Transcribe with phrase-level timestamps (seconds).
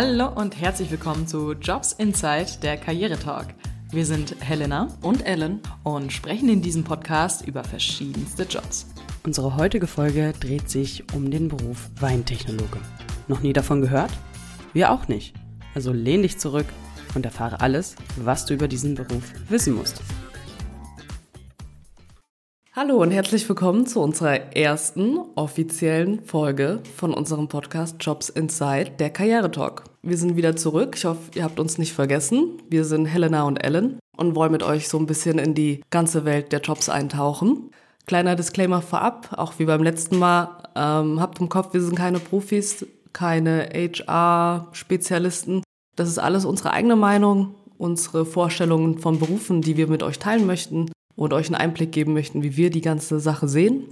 [0.00, 3.48] Hallo und herzlich willkommen zu Jobs Inside, der Karrieretalk.
[3.90, 8.86] Wir sind Helena und Ellen und sprechen in diesem Podcast über verschiedenste Jobs.
[9.24, 12.78] Unsere heutige Folge dreht sich um den Beruf Weintechnologe.
[13.26, 14.12] Noch nie davon gehört?
[14.72, 15.34] Wir auch nicht.
[15.74, 16.66] Also lehn dich zurück
[17.16, 20.00] und erfahre alles, was du über diesen Beruf wissen musst.
[22.80, 29.10] Hallo und herzlich willkommen zu unserer ersten offiziellen Folge von unserem Podcast Jobs Inside, der
[29.10, 29.82] Karrieretalk.
[30.02, 30.94] Wir sind wieder zurück.
[30.96, 32.62] Ich hoffe, ihr habt uns nicht vergessen.
[32.70, 36.24] Wir sind Helena und Ellen und wollen mit euch so ein bisschen in die ganze
[36.24, 37.72] Welt der Jobs eintauchen.
[38.06, 40.62] Kleiner Disclaimer vorab, auch wie beim letzten Mal.
[40.76, 45.64] Ähm, habt im Kopf, wir sind keine Profis, keine HR-Spezialisten.
[45.96, 50.46] Das ist alles unsere eigene Meinung, unsere Vorstellungen von Berufen, die wir mit euch teilen
[50.46, 53.84] möchten und euch einen Einblick geben möchten, wie wir die ganze Sache sehen.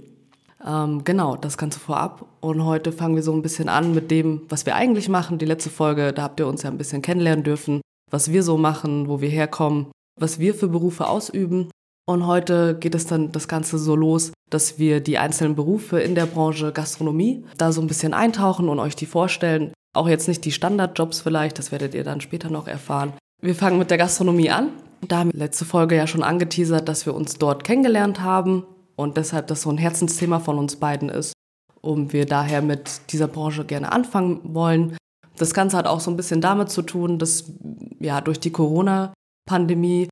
[0.65, 2.25] Ähm, genau, das Ganze vorab.
[2.39, 5.37] Und heute fangen wir so ein bisschen an mit dem, was wir eigentlich machen.
[5.37, 8.57] Die letzte Folge, da habt ihr uns ja ein bisschen kennenlernen dürfen, was wir so
[8.57, 9.87] machen, wo wir herkommen,
[10.19, 11.69] was wir für Berufe ausüben.
[12.09, 16.15] Und heute geht es dann das Ganze so los, dass wir die einzelnen Berufe in
[16.15, 19.73] der Branche Gastronomie da so ein bisschen eintauchen und euch die vorstellen.
[19.93, 23.13] Auch jetzt nicht die Standardjobs vielleicht, das werdet ihr dann später noch erfahren.
[23.41, 24.69] Wir fangen mit der Gastronomie an.
[25.01, 29.17] Da haben wir letzte Folge ja schon angeteasert, dass wir uns dort kennengelernt haben und
[29.17, 31.33] deshalb das so ein Herzensthema von uns beiden ist
[31.81, 34.97] und wir daher mit dieser Branche gerne anfangen wollen.
[35.37, 37.51] Das Ganze hat auch so ein bisschen damit zu tun, dass
[37.99, 40.09] ja durch die Corona-Pandemie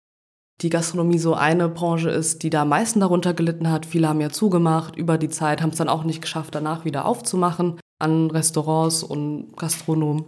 [0.61, 3.85] die Gastronomie so eine Branche ist, die da am meisten darunter gelitten hat.
[3.85, 7.05] Viele haben ja zugemacht über die Zeit, haben es dann auch nicht geschafft, danach wieder
[7.05, 10.25] aufzumachen an Restaurants und Gastronomen.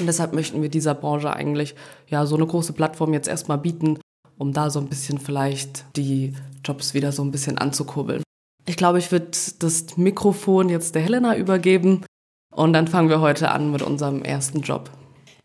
[0.00, 1.74] Und deshalb möchten wir dieser Branche eigentlich
[2.08, 3.98] ja so eine große Plattform jetzt erstmal bieten,
[4.38, 8.22] um da so ein bisschen vielleicht die Jobs wieder so ein bisschen anzukurbeln.
[8.66, 12.04] Ich glaube, ich würde das Mikrofon jetzt der Helena übergeben
[12.52, 14.90] und dann fangen wir heute an mit unserem ersten Job.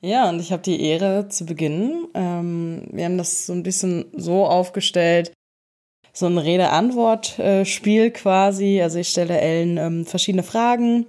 [0.02, 2.08] Ja, und ich habe die Ehre zu beginnen.
[2.14, 5.34] Ähm, wir haben das so ein bisschen so aufgestellt,
[6.14, 8.82] so ein Rede-Antwort-Spiel quasi.
[8.82, 11.06] Also ich stelle Ellen ähm, verschiedene Fragen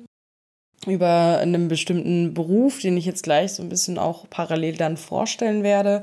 [0.87, 5.63] über einen bestimmten Beruf, den ich jetzt gleich so ein bisschen auch parallel dann vorstellen
[5.63, 6.03] werde.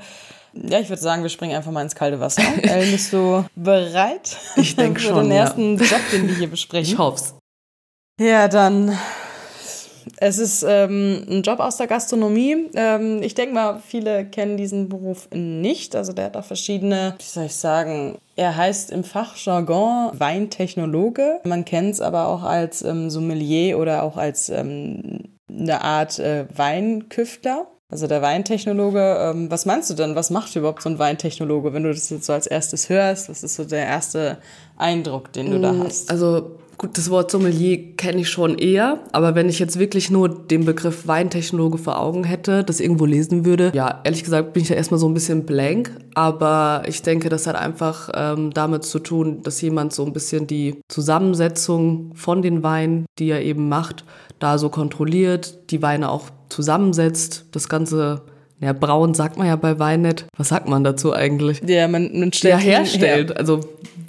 [0.53, 2.43] Ja, ich würde sagen, wir springen einfach mal ins kalte Wasser.
[2.61, 4.37] Ellen, bist du bereit?
[4.55, 5.15] Ich denke schon.
[5.15, 5.43] Für den ja.
[5.43, 6.93] ersten Job, den wir hier besprechen.
[6.93, 7.35] Ich hoff's.
[8.19, 8.97] Ja, dann.
[10.17, 12.69] Es ist ähm, ein Job aus der Gastronomie.
[12.73, 15.95] Ähm, ich denke mal, viele kennen diesen Beruf nicht.
[15.95, 21.39] Also der hat auch verschiedene, wie soll ich sagen, er heißt im Fachjargon Weintechnologe.
[21.43, 26.45] Man kennt es aber auch als ähm, Sommelier oder auch als ähm, eine Art äh,
[26.55, 27.67] Weinküftler.
[27.89, 30.15] Also der Weintechnologe, ähm, was meinst du denn?
[30.15, 33.29] Was macht überhaupt so ein Weintechnologe, wenn du das jetzt so als erstes hörst?
[33.29, 34.39] Was ist so der erste
[34.75, 36.11] Eindruck, den du da hast?
[36.11, 40.29] Also gut, das Wort Sommelier kenne ich schon eher, aber wenn ich jetzt wirklich nur
[40.29, 44.69] den Begriff Weintechnologe vor Augen hätte, das irgendwo lesen würde, ja, ehrlich gesagt bin ich
[44.69, 48.99] ja erstmal so ein bisschen blank, aber ich denke, das hat einfach ähm, damit zu
[48.99, 54.05] tun, dass jemand so ein bisschen die Zusammensetzung von den Weinen, die er eben macht,
[54.39, 58.21] da so kontrolliert, die Weine auch zusammensetzt, das Ganze
[58.59, 60.25] ja, braun sagt man ja bei Wein nicht.
[60.35, 61.61] Was sagt man dazu eigentlich?
[61.67, 63.29] Ja, man, man stellt Ja, herstellt.
[63.29, 63.37] her.
[63.37, 63.59] Also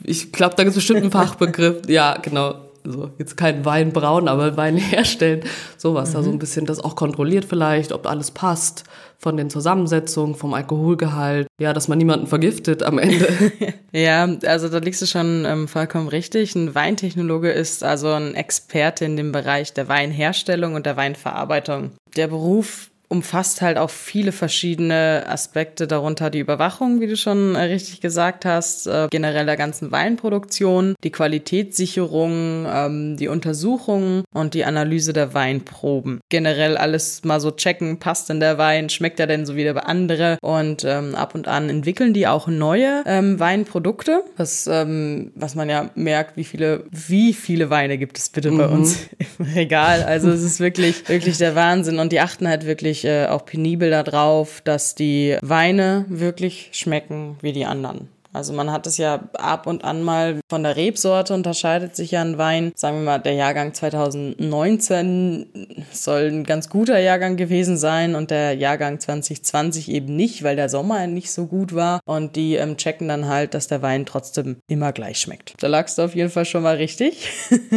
[0.05, 1.89] ich glaube, da gibt es bestimmt einen Fachbegriff.
[1.89, 2.55] Ja, genau.
[2.85, 5.43] Also jetzt kein Wein braun, aber Wein herstellen.
[5.77, 6.17] Sowas.
[6.17, 8.85] Also ein bisschen das auch kontrolliert vielleicht, ob alles passt
[9.19, 11.49] von den Zusammensetzungen, vom Alkoholgehalt.
[11.61, 13.29] Ja, dass man niemanden vergiftet am Ende.
[13.91, 16.55] Ja, also da liegst du schon ähm, vollkommen richtig.
[16.55, 21.93] Ein Weintechnologe ist also ein Experte in dem Bereich der Weinherstellung und der Weinverarbeitung.
[22.15, 26.31] Der Beruf umfasst halt auch viele verschiedene Aspekte, darunter.
[26.31, 31.11] Die Überwachung, wie du schon äh, richtig gesagt hast, äh, generell der ganzen Weinproduktion, die
[31.11, 36.21] Qualitätssicherung, ähm, die Untersuchung und die Analyse der Weinproben.
[36.29, 39.89] Generell alles mal so checken, passt denn der Wein, schmeckt er denn so wie der
[39.89, 40.39] andere?
[40.43, 45.69] Und ähm, ab und an entwickeln die auch neue ähm, Weinprodukte, was, ähm, was man
[45.69, 50.03] ja merkt, wie viele, wie viele Weine gibt es bitte bei uns im Regal.
[50.03, 51.99] Also es ist wirklich, wirklich der Wahnsinn.
[51.99, 57.53] Und die achten halt wirklich äh, auch penibel darauf, dass die Weine wirklich schmecken wie
[57.53, 58.09] die anderen.
[58.39, 62.23] Also man hat es ja ab und an mal von der Rebsorte unterscheidet sich ja
[62.23, 62.71] ein Wein.
[62.77, 68.55] Sagen wir mal, der Jahrgang 2019 soll ein ganz guter Jahrgang gewesen sein und der
[68.55, 71.99] Jahrgang 2020 eben nicht, weil der Sommer nicht so gut war.
[72.05, 75.55] Und die ähm, checken dann halt, dass der Wein trotzdem immer gleich schmeckt.
[75.59, 77.29] Da lagst du auf jeden Fall schon mal richtig.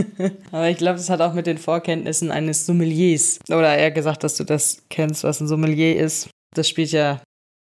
[0.52, 3.40] Aber ich glaube, das hat auch mit den Vorkenntnissen eines Sommeliers.
[3.50, 6.30] Oder eher gesagt, dass du das kennst, was ein Sommelier ist.
[6.54, 7.20] Das spielt ja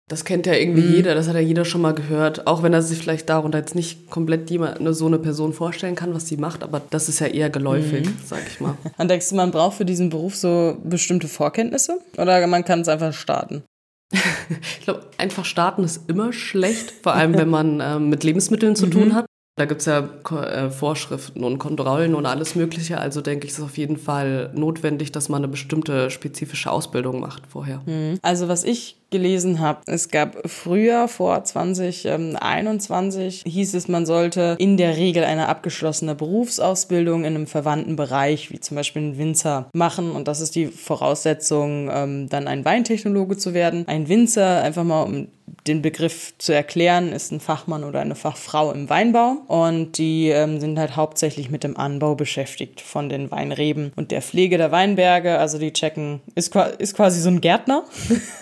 [0.10, 0.94] Das kennt ja irgendwie mhm.
[0.94, 3.76] jeder, das hat ja jeder schon mal gehört, auch wenn er sich vielleicht darunter jetzt
[3.76, 7.28] nicht komplett jemand, so eine Person vorstellen kann, was die macht, aber das ist ja
[7.28, 8.18] eher geläufig, mhm.
[8.26, 8.78] sag ich mal.
[8.98, 12.88] Und denkst du, man braucht für diesen Beruf so bestimmte Vorkenntnisse oder man kann es
[12.88, 13.64] einfach starten?
[14.12, 18.86] ich glaube, einfach starten ist immer schlecht, vor allem wenn man äh, mit Lebensmitteln zu
[18.86, 18.92] mhm.
[18.92, 19.26] tun hat.
[19.58, 23.00] Da gibt es ja äh, Vorschriften und Kontrollen und alles Mögliche.
[23.00, 27.20] Also denke ich, ist es auf jeden Fall notwendig, dass man eine bestimmte spezifische Ausbildung
[27.20, 27.82] macht vorher.
[27.88, 28.20] Mhm.
[28.22, 29.82] Also was ich gelesen habe.
[29.86, 37.22] Es gab früher, vor 2021, hieß es, man sollte in der Regel eine abgeschlossene Berufsausbildung
[37.22, 40.12] in einem verwandten Bereich, wie zum Beispiel ein Winzer, machen.
[40.12, 43.88] Und das ist die Voraussetzung, ähm, dann ein Weintechnologe zu werden.
[43.88, 45.28] Ein Winzer, einfach mal um
[45.66, 49.38] den Begriff zu erklären, ist ein Fachmann oder eine Fachfrau im Weinbau.
[49.48, 54.22] Und die ähm, sind halt hauptsächlich mit dem Anbau beschäftigt von den Weinreben und der
[54.22, 55.38] Pflege der Weinberge.
[55.38, 57.84] Also die checken, ist, ist quasi so ein Gärtner.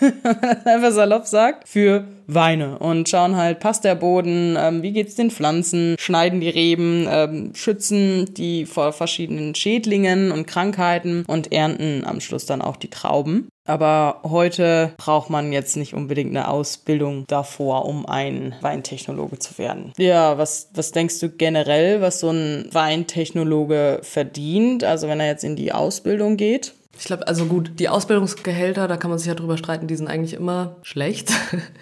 [0.64, 5.30] einfach salopp sagt, für Weine und schauen halt, passt der Boden, ähm, wie geht's den
[5.30, 12.20] Pflanzen, schneiden die Reben, ähm, schützen die vor verschiedenen Schädlingen und Krankheiten und ernten am
[12.20, 13.48] Schluss dann auch die Trauben.
[13.66, 19.92] Aber heute braucht man jetzt nicht unbedingt eine Ausbildung davor, um ein Weintechnologe zu werden.
[19.98, 24.84] Ja, was, was denkst du generell, was so ein Weintechnologe verdient?
[24.84, 26.74] Also wenn er jetzt in die Ausbildung geht?
[26.98, 30.08] Ich glaube, also gut, die Ausbildungsgehälter, da kann man sich ja drüber streiten, die sind
[30.08, 31.30] eigentlich immer schlecht.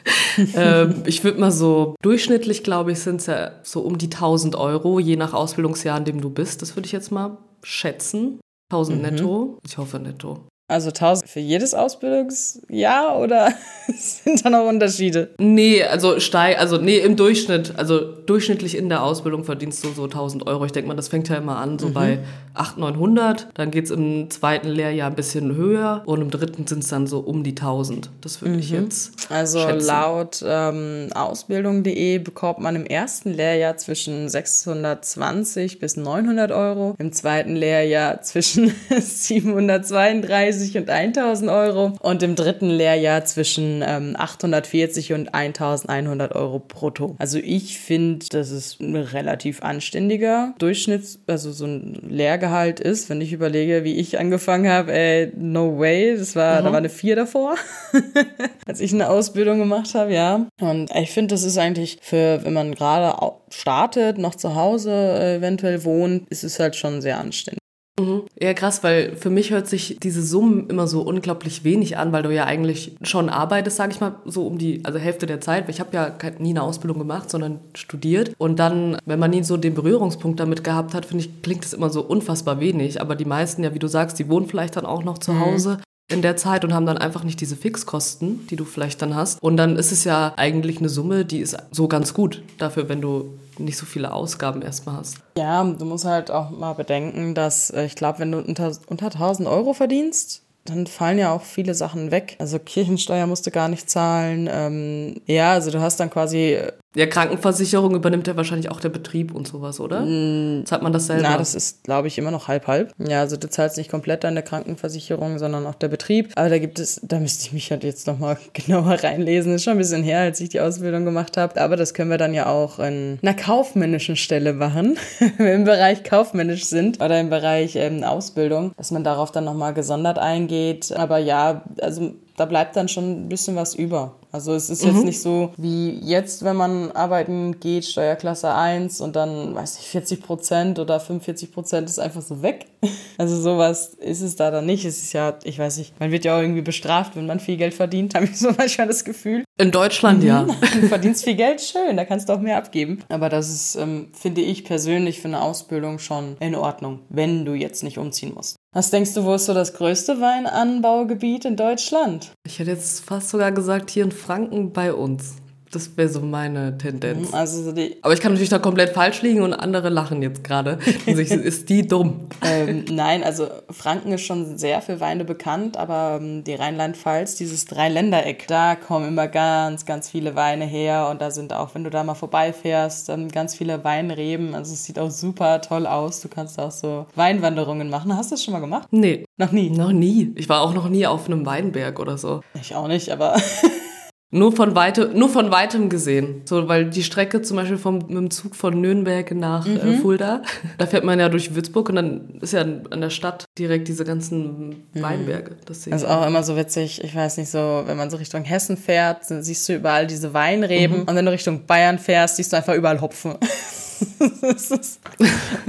[0.54, 4.56] ähm, ich würde mal so, durchschnittlich glaube ich, sind es ja so um die 1000
[4.56, 6.62] Euro, je nach Ausbildungsjahr, in dem du bist.
[6.62, 8.40] Das würde ich jetzt mal schätzen.
[8.70, 9.02] 1000 mhm.
[9.02, 9.58] netto.
[9.64, 10.46] Ich hoffe netto.
[10.66, 13.52] Also 1000 für jedes Ausbildungsjahr oder
[13.94, 15.34] sind da noch Unterschiede?
[15.38, 20.04] Nee, also steig, also nee, im Durchschnitt, also durchschnittlich in der Ausbildung verdienst du so
[20.04, 20.64] 1000 Euro.
[20.64, 21.92] Ich denke mal, das fängt ja immer an so mhm.
[21.92, 22.18] bei
[22.54, 23.48] 800, 900.
[23.52, 27.06] Dann geht es im zweiten Lehrjahr ein bisschen höher und im dritten sind es dann
[27.06, 28.08] so um die 1000.
[28.22, 28.60] Das würde mhm.
[28.60, 29.86] ich jetzt Also schätzen.
[29.86, 37.54] laut ähm, Ausbildung.de bekommt man im ersten Lehrjahr zwischen 620 bis 900 Euro, im zweiten
[37.54, 45.34] Lehrjahr zwischen 732 930 und 1000 Euro und im dritten Lehrjahr zwischen ähm, 840 und
[45.34, 47.16] 1100 Euro brutto.
[47.18, 53.20] Also ich finde, dass es ein relativ anständiger Durchschnitts, also so ein Lehrgehalt ist, wenn
[53.20, 56.64] ich überlege, wie ich angefangen habe, ey, no way, das war, mhm.
[56.64, 57.56] da war eine 4 davor,
[58.66, 60.46] als ich eine Ausbildung gemacht habe, ja.
[60.60, 63.14] Und ich finde, das ist eigentlich für, wenn man gerade
[63.50, 67.63] startet, noch zu Hause äh, eventuell wohnt, ist es halt schon sehr anständig.
[67.98, 68.22] Mhm.
[68.40, 72.24] Ja, krass, weil für mich hört sich diese Summen immer so unglaublich wenig an, weil
[72.24, 75.68] du ja eigentlich schon arbeitest, sage ich mal, so um die also Hälfte der Zeit.
[75.68, 78.32] Ich habe ja nie eine Ausbildung gemacht, sondern studiert.
[78.38, 81.72] Und dann, wenn man nie so den Berührungspunkt damit gehabt hat, finde ich, klingt das
[81.72, 83.00] immer so unfassbar wenig.
[83.00, 85.40] Aber die meisten, ja, wie du sagst, die wohnen vielleicht dann auch noch zu mhm.
[85.40, 89.14] Hause in der Zeit und haben dann einfach nicht diese Fixkosten, die du vielleicht dann
[89.14, 89.42] hast.
[89.42, 93.00] Und dann ist es ja eigentlich eine Summe, die ist so ganz gut dafür, wenn
[93.00, 95.18] du nicht so viele Ausgaben erstmal hast.
[95.38, 99.06] Ja, du musst halt auch mal bedenken, dass äh, ich glaube, wenn du unter, unter
[99.06, 102.36] 1000 Euro verdienst, dann fallen ja auch viele Sachen weg.
[102.38, 104.48] Also Kirchensteuer musst du gar nicht zahlen.
[104.50, 108.88] Ähm, ja, also du hast dann quasi äh, ja, Krankenversicherung übernimmt ja wahrscheinlich auch der
[108.88, 110.02] Betrieb und sowas, oder?
[110.02, 111.22] Mm, Zahlt man das selber?
[111.24, 112.92] Na, das ist, glaube ich, immer noch halb-halb.
[112.98, 116.30] Ja, also du zahlst nicht komplett deine Krankenversicherung, sondern auch der Betrieb.
[116.36, 119.52] Aber da gibt es, da müsste ich mich halt jetzt nochmal genauer reinlesen.
[119.52, 121.60] Das ist schon ein bisschen her, als ich die Ausbildung gemacht habe.
[121.60, 125.64] Aber das können wir dann ja auch in einer kaufmännischen Stelle machen, wenn wir im
[125.64, 130.92] Bereich kaufmännisch sind oder im Bereich ähm, Ausbildung, dass man darauf dann nochmal gesondert eingeht.
[130.92, 134.16] Aber ja, also da bleibt dann schon ein bisschen was über.
[134.32, 135.04] Also es ist jetzt mhm.
[135.04, 140.20] nicht so wie jetzt, wenn man arbeiten geht, Steuerklasse 1 und dann, weiß ich, 40
[140.20, 142.66] Prozent oder 45 Prozent ist einfach so weg.
[143.16, 144.84] Also sowas ist es da dann nicht.
[144.84, 147.56] Es ist ja, ich weiß nicht, man wird ja auch irgendwie bestraft, wenn man viel
[147.56, 149.44] Geld verdient, habe ich so manchmal das Gefühl.
[149.56, 150.28] In Deutschland mhm.
[150.28, 150.42] ja.
[150.42, 153.04] Du verdienst viel Geld, schön, da kannst du auch mehr abgeben.
[153.08, 157.54] Aber das ist, ähm, finde ich persönlich für eine Ausbildung schon in Ordnung, wenn du
[157.54, 158.56] jetzt nicht umziehen musst.
[158.74, 162.32] Was denkst du, wo ist so das größte Weinanbaugebiet in Deutschland?
[162.44, 165.36] Ich hätte jetzt fast sogar gesagt, hier in Franken bei uns.
[165.74, 167.30] Das wäre so meine Tendenz.
[167.30, 170.44] Mhm, also die Aber ich kann natürlich da komplett falsch liegen und andere lachen jetzt
[170.44, 170.78] gerade.
[171.06, 172.28] ist die dumm?
[172.44, 177.64] Ähm, nein, also Franken ist schon sehr für Weine bekannt, aber ähm, die Rheinland-Pfalz, dieses
[177.64, 181.90] Dreiländereck, da kommen immer ganz, ganz viele Weine her und da sind auch, wenn du
[181.90, 184.54] da mal vorbeifährst, ähm, ganz viele Weinreben.
[184.54, 186.20] Also es sieht auch super toll aus.
[186.20, 188.16] Du kannst auch so Weinwanderungen machen.
[188.16, 188.86] Hast du das schon mal gemacht?
[188.92, 189.24] Nee.
[189.36, 189.70] Noch nie?
[189.70, 190.32] Noch nie.
[190.36, 192.42] Ich war auch noch nie auf einem Weinberg oder so.
[192.60, 193.34] Ich auch nicht, aber
[194.30, 196.42] Nur von, weite, nur von weitem gesehen.
[196.44, 199.76] So, weil die Strecke zum Beispiel vom, mit dem Zug von Nürnberg nach mhm.
[199.76, 200.42] äh, Fulda,
[200.78, 204.04] da fährt man ja durch Würzburg und dann ist ja an der Stadt direkt diese
[204.04, 205.02] ganzen mhm.
[205.02, 205.56] Weinberge.
[205.66, 207.04] Das ist auch immer so witzig.
[207.04, 211.02] Ich weiß nicht so, wenn man so Richtung Hessen fährt, siehst du überall diese Weinreben.
[211.02, 211.08] Mhm.
[211.08, 213.36] Und wenn du Richtung Bayern fährst, siehst du einfach überall Hopfen.
[214.40, 215.00] das ist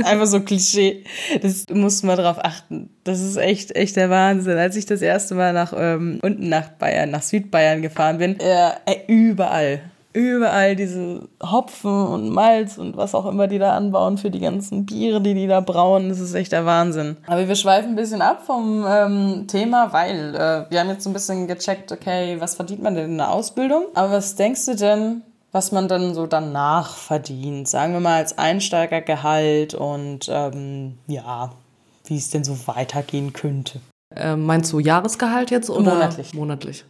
[0.03, 1.03] einfach so Klischee.
[1.41, 2.89] Das musst du mal drauf achten.
[3.03, 4.57] Das ist echt, echt der Wahnsinn.
[4.57, 8.71] Als ich das erste Mal nach ähm, unten nach Bayern, nach Südbayern gefahren bin, äh,
[9.07, 9.81] überall.
[10.13, 14.85] Überall diese Hopfen und Malz und was auch immer die da anbauen für die ganzen
[14.85, 16.07] Biere, die die da brauen.
[16.07, 17.17] Das ist echt der Wahnsinn.
[17.27, 21.09] Aber wir schweifen ein bisschen ab vom ähm, Thema, weil äh, wir haben jetzt so
[21.09, 23.87] ein bisschen gecheckt, okay, was verdient man denn in der Ausbildung?
[23.93, 25.21] Aber was denkst du denn,
[25.55, 27.69] was man dann so danach verdient.
[27.69, 31.53] Sagen wir mal als Einsteigergehalt und ähm, ja,
[32.03, 33.79] wie es denn so weitergehen könnte.
[34.13, 36.33] Äh, meinst du Jahresgehalt jetzt oder monatlich?
[36.33, 36.83] Monatlich.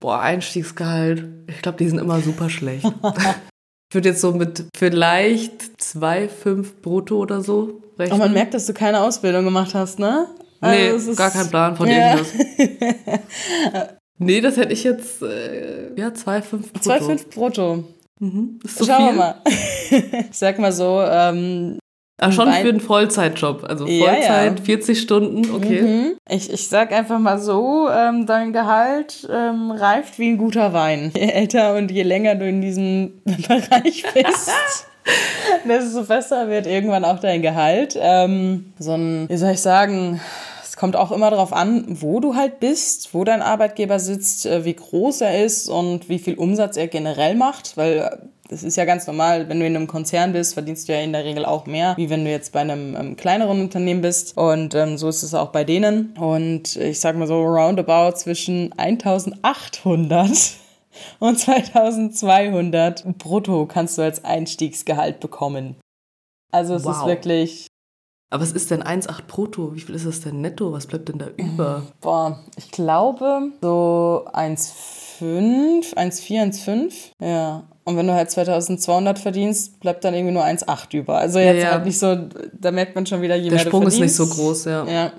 [0.00, 1.24] Boah, Einstiegsgehalt.
[1.46, 2.84] Ich glaube, die sind immer super schlecht.
[3.04, 8.16] ich würde jetzt so mit vielleicht 2,5 brutto oder so rechnen.
[8.16, 10.26] Aber man merkt, dass du keine Ausbildung gemacht hast, ne?
[10.60, 12.16] Also nee, gar kein Plan von ja.
[12.16, 13.94] irgendwas.
[14.18, 16.90] Nee, das hätte ich jetzt, äh, ja, 2,5 brutto.
[16.90, 17.84] 2,5 brutto.
[18.20, 18.60] Mhm.
[18.64, 19.06] Ist so Schauen viel?
[19.06, 19.34] wir mal.
[20.30, 21.78] ich sag mal so, ähm,
[22.20, 23.64] Ach, schon für einen Vollzeitjob.
[23.64, 24.56] Also Vollzeit, ja, ja.
[24.56, 25.82] 40 Stunden, okay.
[25.82, 26.16] Mhm.
[26.28, 31.10] Ich, ich sag einfach mal so, ähm, dein Gehalt ähm, reift wie ein guter Wein.
[31.16, 34.50] Je älter und je länger du in diesem Bereich bist.
[35.68, 37.98] desto besser wird irgendwann auch dein Gehalt.
[38.00, 40.20] Ähm, so ein, wie soll ich sagen,
[40.84, 44.74] kommt auch immer darauf an, wo du halt bist, wo dein Arbeitgeber sitzt, äh, wie
[44.74, 48.18] groß er ist und wie viel Umsatz er generell macht, weil äh,
[48.50, 51.14] das ist ja ganz normal, wenn du in einem Konzern bist, verdienst du ja in
[51.14, 54.36] der Regel auch mehr, wie wenn du jetzt bei einem ähm, kleineren Unternehmen bist.
[54.36, 56.14] Und ähm, so ist es auch bei denen.
[56.18, 60.28] Und ich sag mal so roundabout zwischen 1800
[61.18, 65.76] und 2200 brutto kannst du als Einstiegsgehalt bekommen.
[66.52, 66.98] Also es wow.
[66.98, 67.66] ist wirklich
[68.30, 69.74] aber was ist denn 1,8 brutto?
[69.74, 70.72] Wie viel ist das denn netto?
[70.72, 71.82] Was bleibt denn da über?
[72.00, 76.92] Boah, ich glaube so 1,5, 1,4, 1,5.
[77.20, 77.68] Ja.
[77.84, 81.18] Und wenn du halt 2200 verdienst, bleibt dann irgendwie nur 1,8 über.
[81.18, 81.72] Also jetzt ja, ja.
[81.72, 84.14] halt nicht so, da merkt man schon wieder, je Der mehr Sprung du ist nicht
[84.14, 84.84] so groß, ja.
[84.86, 85.12] Ja.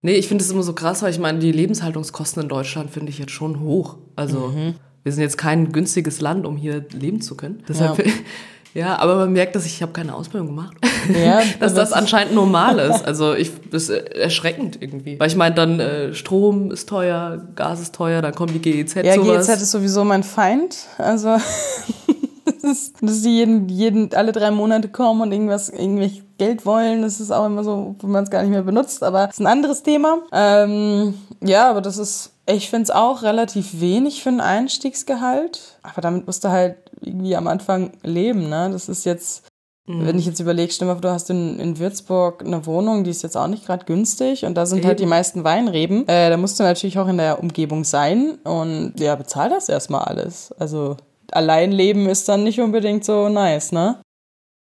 [0.00, 3.10] Nee, ich finde es immer so krass, weil ich meine, die Lebenshaltungskosten in Deutschland finde
[3.10, 3.98] ich jetzt schon hoch.
[4.16, 4.74] Also, mhm.
[5.04, 7.62] wir sind jetzt kein günstiges Land, um hier leben zu können.
[7.68, 8.12] Deshalb ja.
[8.74, 10.76] Ja, aber man merkt, dass ich, ich habe keine Ausbildung gemacht.
[11.12, 13.04] Ja, dass das, das anscheinend normal ist.
[13.04, 15.18] Also ich das ist erschreckend irgendwie.
[15.20, 18.94] Weil ich meine, dann äh, Strom ist teuer, Gas ist teuer, dann kommen die GEZ
[18.94, 19.46] Ja, sowas.
[19.46, 20.76] GEZ ist sowieso mein Feind.
[20.98, 21.36] Also
[22.62, 27.02] dass die jeden, jeden, alle drei Monate kommen und irgendwas, irgendwelche Geld wollen.
[27.02, 29.02] Das ist auch immer so, wo man es gar nicht mehr benutzt.
[29.02, 30.18] Aber das ist ein anderes Thema.
[30.32, 35.78] Ähm, ja, aber das ist ich finde es auch relativ wenig für ein Einstiegsgehalt.
[35.82, 38.68] Aber damit musst du halt irgendwie am Anfang leben, ne?
[38.72, 39.46] Das ist jetzt,
[39.86, 40.06] mhm.
[40.06, 43.36] wenn ich jetzt überlege, stimme du hast in, in Würzburg eine Wohnung, die ist jetzt
[43.36, 44.88] auch nicht gerade günstig und da sind Eben.
[44.88, 46.06] halt die meisten Weinreben.
[46.08, 50.02] Äh, da musst du natürlich auch in der Umgebung sein und ja, bezahl das erstmal
[50.02, 50.52] alles.
[50.58, 50.96] Also
[51.32, 54.00] allein leben ist dann nicht unbedingt so nice, ne?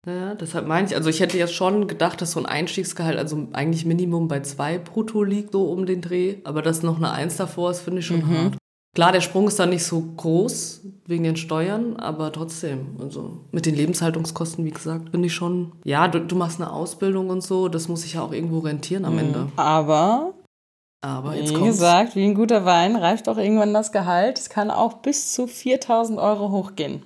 [0.05, 3.47] Ja, deshalb meine ich, also ich hätte jetzt schon gedacht, dass so ein Einstiegsgehalt, also
[3.53, 6.37] eigentlich Minimum bei zwei brutto liegt, so um den Dreh.
[6.43, 8.37] Aber dass noch eine Eins davor ist, finde ich schon mhm.
[8.37, 8.57] hart.
[8.95, 13.65] Klar, der Sprung ist dann nicht so groß wegen den Steuern, aber trotzdem, also mit
[13.65, 17.69] den Lebenshaltungskosten, wie gesagt, finde ich schon, ja, du, du, machst eine Ausbildung und so,
[17.69, 19.19] das muss sich ja auch irgendwo rentieren am mhm.
[19.19, 19.47] Ende.
[19.55, 20.33] Aber,
[21.03, 21.77] aber jetzt wie kommt's.
[21.77, 24.39] gesagt, wie ein guter Wein reift auch irgendwann das Gehalt.
[24.39, 27.03] Es kann auch bis zu 4000 Euro hochgehen.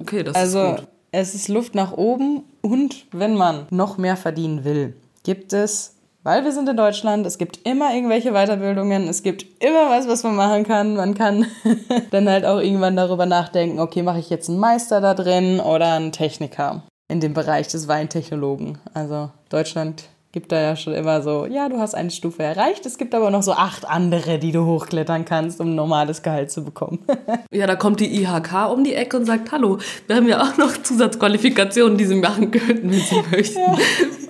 [0.00, 0.88] Okay, das also, ist gut.
[1.10, 4.94] Es ist Luft nach oben und wenn man noch mehr verdienen will,
[5.24, 9.88] gibt es, weil wir sind in Deutschland, es gibt immer irgendwelche Weiterbildungen, es gibt immer
[9.88, 10.94] was, was man machen kann.
[10.94, 11.46] Man kann
[12.10, 15.94] dann halt auch irgendwann darüber nachdenken, okay, mache ich jetzt einen Meister da drin oder
[15.94, 18.78] einen Techniker in dem Bereich des Weintechnologen.
[18.92, 20.04] Also Deutschland
[20.38, 23.32] gibt da ja schon immer so, ja, du hast eine Stufe erreicht, es gibt aber
[23.32, 27.00] noch so acht andere, die du hochklettern kannst, um ein normales Gehalt zu bekommen.
[27.50, 30.56] ja, da kommt die IHK um die Ecke und sagt, hallo, wir haben ja auch
[30.56, 33.58] noch Zusatzqualifikationen, die sie machen könnten, wenn sie möchten.
[33.58, 33.76] Ja.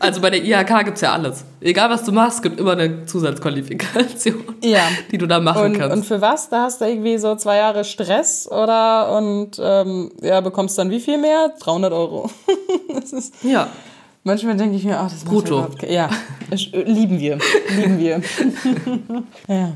[0.00, 1.44] Also bei der IHK gibt es ja alles.
[1.60, 4.88] Egal, was du machst, gibt immer eine Zusatzqualifikation, ja.
[5.12, 5.94] die du da machen und, kannst.
[5.94, 6.48] Und für was?
[6.48, 11.00] Da hast du irgendwie so zwei Jahre Stress oder und ähm, ja, bekommst dann wie
[11.00, 11.52] viel mehr?
[11.60, 12.30] 300 Euro.
[13.42, 13.68] ja.
[14.24, 15.68] Manchmal denke ich mir, ach, das Brutto.
[15.88, 16.10] Ja,
[16.72, 17.38] lieben wir.
[17.76, 18.22] lieben wir.
[19.48, 19.72] ja.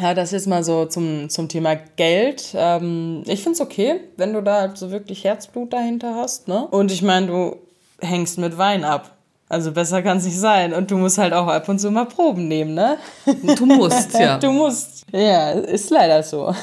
[0.00, 2.54] Ja, das jetzt mal so zum, zum Thema Geld.
[2.54, 6.48] Ähm, ich finde es okay, wenn du da halt so wirklich Herzblut dahinter hast.
[6.48, 6.66] Ne?
[6.68, 7.56] Und ich meine, du
[8.00, 9.10] hängst mit Wein ab.
[9.52, 10.72] Also besser kann es nicht sein.
[10.72, 12.96] Und du musst halt auch ab und zu mal Proben nehmen, ne?
[13.26, 14.38] Du musst, ja.
[14.40, 15.04] Du musst.
[15.12, 16.54] Ja, ist leider so.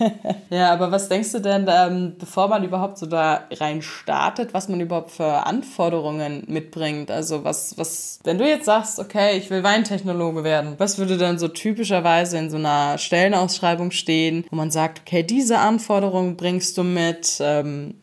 [0.50, 4.70] ja, aber was denkst du denn, ähm, bevor man überhaupt so da rein startet, was
[4.70, 7.10] man überhaupt für Anforderungen mitbringt?
[7.10, 11.38] Also was, was, wenn du jetzt sagst, okay, ich will Weintechnologe werden, was würde dann
[11.38, 16.82] so typischerweise in so einer Stellenausschreibung stehen, wo man sagt, okay, diese Anforderungen bringst du
[16.82, 17.36] mit?
[17.40, 17.96] Ähm,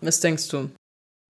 [0.00, 0.68] was denkst du?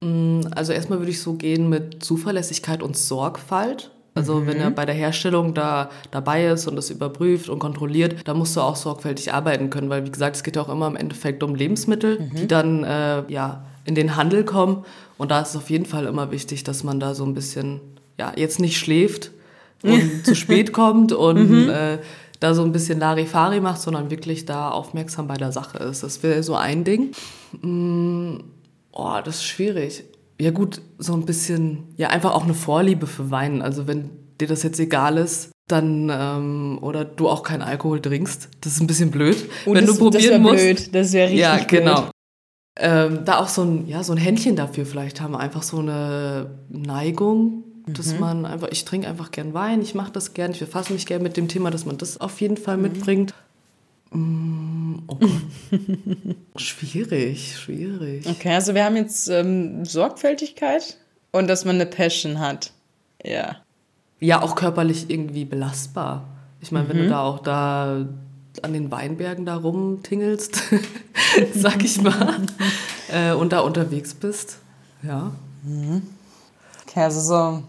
[0.03, 3.91] Mm, also erstmal würde ich so gehen mit Zuverlässigkeit und Sorgfalt.
[4.15, 4.47] Also mhm.
[4.47, 8.57] wenn er bei der Herstellung da dabei ist und das überprüft und kontrolliert, da musst
[8.57, 11.43] du auch sorgfältig arbeiten können, weil wie gesagt, es geht ja auch immer im Endeffekt
[11.43, 12.37] um Lebensmittel, mhm.
[12.37, 14.85] die dann äh, ja in den Handel kommen.
[15.19, 17.81] Und da ist es auf jeden Fall immer wichtig, dass man da so ein bisschen
[18.19, 19.33] ja jetzt nicht schläft
[19.83, 21.69] und zu spät kommt und mhm.
[21.69, 21.99] äh,
[22.41, 26.03] da so ein bisschen Larifari macht, sondern wirklich da aufmerksam bei der Sache ist.
[26.03, 27.13] Das wäre so ein Ding.
[27.63, 28.37] Mm,
[28.95, 30.05] Oh, das ist schwierig.
[30.41, 33.61] Ja gut, so ein bisschen, ja einfach auch eine Vorliebe für Wein.
[33.61, 34.11] Also wenn
[34.41, 38.81] dir das jetzt egal ist, dann ähm, oder du auch keinen Alkohol trinkst, das ist
[38.81, 39.37] ein bisschen blöd.
[39.67, 40.95] Oh, wenn das, du probieren das musst, blöd.
[40.95, 41.69] das wäre richtig ja blöd.
[41.69, 42.09] genau.
[42.77, 46.59] Ähm, da auch so ein ja so ein Händchen dafür vielleicht haben, einfach so eine
[46.69, 48.21] Neigung, dass mhm.
[48.21, 51.23] man einfach, ich trinke einfach gern Wein, ich mache das gern, ich befasse mich gern
[51.23, 52.83] mit dem Thema, dass man das auf jeden Fall mhm.
[52.83, 53.35] mitbringt.
[54.15, 55.31] Oh Gott.
[56.57, 58.27] schwierig, schwierig.
[58.27, 60.99] Okay, also wir haben jetzt ähm, Sorgfältigkeit
[61.33, 62.73] und dass man eine Passion hat.
[63.23, 63.57] Ja.
[64.21, 66.29] Ja, auch körperlich irgendwie belastbar.
[66.61, 66.89] Ich meine, mhm.
[66.91, 67.11] wenn du mhm.
[67.11, 68.07] da auch da
[68.63, 70.63] an den Weinbergen da rumtingelst,
[71.55, 72.37] sag ich mal,
[73.13, 74.59] äh, und da unterwegs bist,
[75.03, 75.33] ja.
[75.65, 76.03] Mhm.
[76.87, 77.63] Okay, also so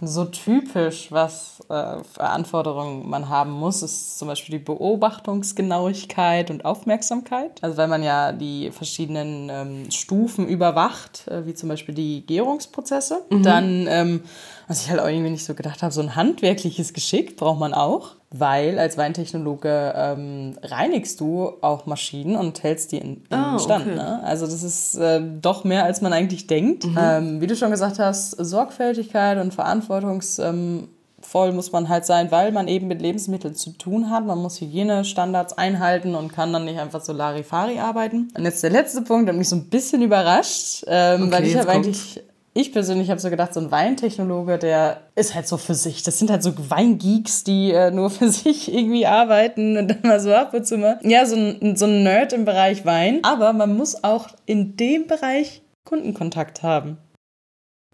[0.00, 6.64] so typisch, was äh, für Anforderungen man haben muss, ist zum Beispiel die Beobachtungsgenauigkeit und
[6.64, 7.62] Aufmerksamkeit.
[7.62, 13.24] Also wenn man ja die verschiedenen ähm, Stufen überwacht, äh, wie zum Beispiel die Gärungsprozesse,
[13.30, 13.42] mhm.
[13.42, 14.20] dann, ähm,
[14.68, 17.74] was ich halt auch irgendwie nicht so gedacht habe, so ein handwerkliches Geschick braucht man
[17.74, 23.58] auch weil als Weintechnologe ähm, reinigst du auch Maschinen und hältst die in, in ah,
[23.58, 23.86] Stand.
[23.86, 23.94] Okay.
[23.94, 24.22] Ne?
[24.22, 26.84] Also das ist äh, doch mehr, als man eigentlich denkt.
[26.84, 26.98] Mhm.
[27.00, 32.68] Ähm, wie du schon gesagt hast, Sorgfältigkeit und verantwortungsvoll muss man halt sein, weil man
[32.68, 34.26] eben mit Lebensmitteln zu tun hat.
[34.26, 38.28] Man muss Hygienestandards einhalten und kann dann nicht einfach so Larifari arbeiten.
[38.36, 41.56] Und jetzt der letzte Punkt, der mich so ein bisschen überrascht, ähm, okay, weil ich
[41.56, 42.22] habe eigentlich
[42.58, 46.02] ich persönlich habe so gedacht, so ein Weintechnologe, der ist halt so für sich.
[46.02, 50.20] Das sind halt so Weingeeks, die äh, nur für sich irgendwie arbeiten und dann mal
[50.20, 50.98] so ab und zu mal.
[51.02, 53.20] Ja, so ein, so ein Nerd im Bereich Wein.
[53.22, 56.98] Aber man muss auch in dem Bereich Kundenkontakt haben.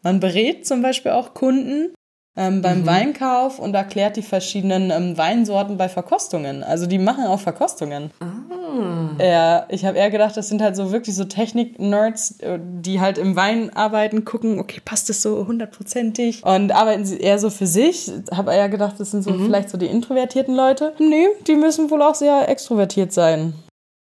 [0.03, 1.94] Man berät zum Beispiel auch Kunden
[2.37, 2.87] ähm, beim mhm.
[2.87, 6.65] Weinkauf und erklärt die verschiedenen ähm, Weinsorten bei Verkostungen.
[6.65, 8.11] Also die machen auch Verkostungen.
[8.21, 9.23] Ah.
[9.23, 13.19] Ja, ich habe eher gedacht, das sind halt so wirklich so Technik-Nerds, äh, die halt
[13.19, 17.67] im Wein arbeiten, gucken, okay, passt das so hundertprozentig und arbeiten sie eher so für
[17.67, 18.11] sich.
[18.33, 19.47] Habe eher gedacht, das sind so mhm.
[19.47, 20.93] vielleicht so die introvertierten Leute.
[20.99, 23.55] Nee, die müssen wohl auch sehr extrovertiert sein.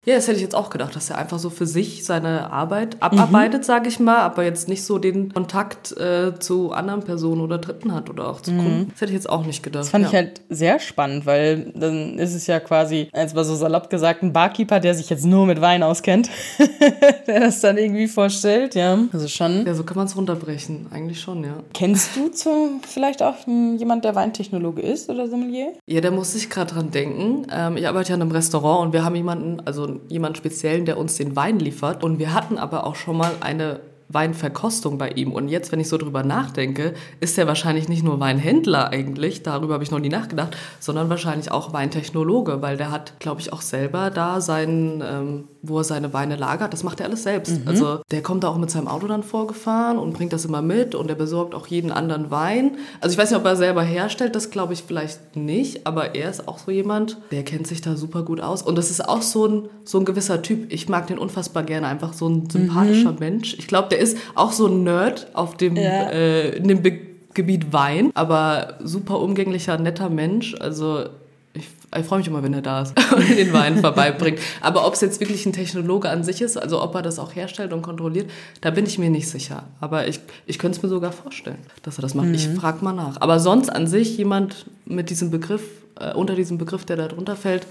[0.04, 3.00] Ja, das hätte ich jetzt auch gedacht, dass er einfach so für sich seine Arbeit
[3.00, 3.64] abarbeitet, mhm.
[3.64, 7.94] sage ich mal, aber jetzt nicht so den Kontakt äh, zu anderen Personen oder Dritten
[7.94, 8.78] hat oder auch zu Kunden.
[8.78, 8.88] Mhm.
[8.90, 9.84] Das hätte ich jetzt auch nicht gedacht.
[9.84, 10.08] Das fand ja.
[10.08, 14.24] ich halt sehr spannend, weil dann ist es ja quasi, als mal so salopp gesagt,
[14.24, 16.28] ein Barkeeper, der sich jetzt nur mit Wein auskennt,
[17.28, 18.98] der das dann irgendwie vorstellt, ja.
[19.12, 19.64] Also schon.
[19.66, 21.54] Ja, so kann man es runterbrechen, eigentlich schon, ja.
[21.74, 25.74] Kennst du zu, vielleicht auch jemand, der Weintechnologe ist oder Sommelier?
[25.86, 27.46] Ja, da muss ich gerade dran denken.
[27.52, 30.98] Ähm, ich arbeite ja in einem Restaurant und wir haben jemanden, also jemand Speziellen, der
[30.98, 32.02] uns den Wein liefert.
[32.02, 33.80] Und wir hatten aber auch schon mal eine
[34.12, 35.32] Weinverkostung bei ihm.
[35.32, 39.74] Und jetzt, wenn ich so drüber nachdenke, ist er wahrscheinlich nicht nur Weinhändler eigentlich, darüber
[39.74, 43.62] habe ich noch nie nachgedacht, sondern wahrscheinlich auch Weintechnologe, weil der hat, glaube ich, auch
[43.62, 47.60] selber da seinen, ähm, wo er seine Weine lagert, das macht er alles selbst.
[47.60, 47.68] Mhm.
[47.68, 50.94] Also der kommt da auch mit seinem Auto dann vorgefahren und bringt das immer mit
[50.94, 52.76] und er besorgt auch jeden anderen Wein.
[53.00, 56.30] Also ich weiß nicht, ob er selber herstellt, das glaube ich vielleicht nicht, aber er
[56.30, 58.62] ist auch so jemand, der kennt sich da super gut aus.
[58.62, 60.72] Und das ist auch so ein, so ein gewisser Typ.
[60.72, 63.18] Ich mag den unfassbar gerne, einfach so ein sympathischer mhm.
[63.20, 63.54] Mensch.
[63.58, 66.10] Ich glaube, der ist auch so ein Nerd auf dem, ja.
[66.10, 70.54] äh, in dem Be Gebiet Wein, aber super umgänglicher, netter Mensch.
[70.60, 71.06] Also
[71.54, 71.66] ich,
[71.98, 74.38] ich freue mich immer, wenn er da ist und den Wein vorbeibringt.
[74.60, 77.34] Aber ob es jetzt wirklich ein Technologe an sich ist, also ob er das auch
[77.34, 79.64] herstellt und kontrolliert, da bin ich mir nicht sicher.
[79.80, 82.28] Aber ich, ich könnte es mir sogar vorstellen, dass er das macht.
[82.28, 82.34] Mhm.
[82.34, 83.20] Ich frage mal nach.
[83.20, 85.62] Aber sonst an sich jemand mit diesem Begriff,
[85.98, 87.66] äh, unter diesem Begriff, der da drunter fällt,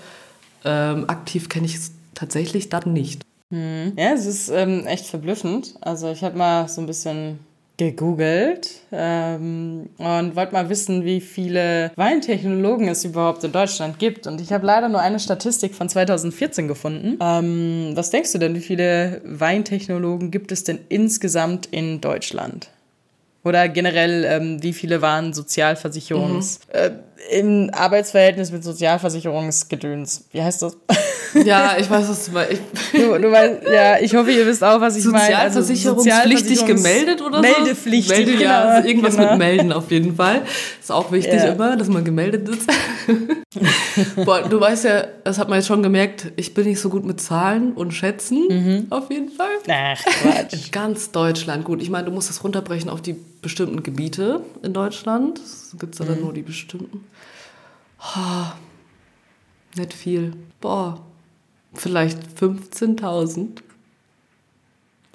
[0.64, 3.24] ähm, aktiv kenne ich es tatsächlich dann nicht.
[3.52, 3.94] Hm.
[3.98, 5.76] Ja, es ist ähm, echt verblüffend.
[5.82, 7.40] Also ich habe mal so ein bisschen
[7.78, 14.28] gegoogelt ähm, und wollte mal wissen, wie viele Weintechnologen es überhaupt in Deutschland gibt.
[14.28, 17.18] Und ich habe leider nur eine Statistik von 2014 gefunden.
[17.20, 22.70] Ähm, was denkst du denn, wie viele Weintechnologen gibt es denn insgesamt in Deutschland?
[23.44, 26.60] Oder generell, ähm, wie viele waren Sozialversicherungs...
[26.68, 26.80] Mhm.
[26.80, 26.92] Äh,
[27.30, 30.26] im Arbeitsverhältnis mit Sozialversicherungsgedöns.
[30.32, 30.78] Wie heißt das?
[31.46, 32.62] Ja, ich weiß, was du meinst.
[32.94, 35.38] Du, du weißt, ja, ich hoffe, ihr wisst auch, was ich meine.
[35.38, 37.42] Also Sozialversicherungspflichtig gemeldet oder so?
[37.42, 38.44] Meldepflichtig, Melde, genau.
[38.44, 39.30] Ja, also irgendwas genau.
[39.30, 40.42] mit melden auf jeden Fall.
[40.80, 41.54] Ist auch wichtig ja.
[41.54, 42.70] immer, dass man gemeldet ist.
[44.26, 47.06] Boah, du weißt ja, das hat man jetzt schon gemerkt, ich bin nicht so gut
[47.06, 48.88] mit Zahlen und Schätzen, mhm.
[48.90, 49.48] auf jeden Fall.
[49.70, 50.54] Ach, Quatsch.
[50.54, 51.82] In ganz Deutschland, gut.
[51.82, 55.40] Ich meine, du musst das runterbrechen auf die bestimmten Gebiete in Deutschland.
[55.80, 56.10] Gibt es da mhm.
[56.10, 57.06] dann nur die bestimmten?
[58.02, 58.46] Oh,
[59.76, 60.34] nicht viel.
[60.60, 61.02] Boah,
[61.74, 63.48] vielleicht 15.000.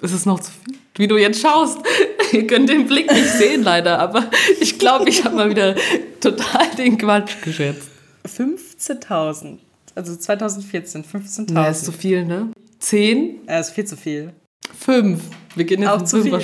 [0.01, 0.77] Ist es noch zu viel?
[0.95, 1.79] Wie du jetzt schaust.
[2.31, 5.75] Ihr könnt den Blick nicht sehen, leider, aber ich glaube, ich habe mal wieder
[6.19, 7.89] total den Quatsch geschätzt.
[8.25, 9.59] 15.000.
[9.95, 11.53] Also 2014, 15.000.
[11.53, 12.51] Ja, ist zu viel, ne?
[12.79, 13.47] 10?
[13.47, 14.33] Ja, ist viel zu viel.
[14.77, 15.21] 5.
[15.55, 16.39] Wir gehen jetzt Auch zu viel.